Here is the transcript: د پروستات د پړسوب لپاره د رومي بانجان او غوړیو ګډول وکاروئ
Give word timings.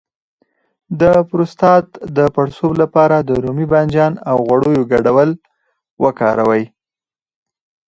د 1.01 1.03
پروستات 1.29 1.87
د 2.17 2.19
پړسوب 2.35 2.71
لپاره 2.83 3.15
د 3.21 3.29
رومي 3.43 3.67
بانجان 3.73 4.13
او 4.29 4.37
غوړیو 4.47 4.87
ګډول 4.93 5.29
وکاروئ 6.03 6.63